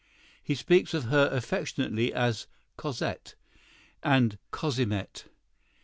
[0.43, 3.35] He speaks of her affectionately as "Cosette"
[4.01, 5.25] and "Cosimette."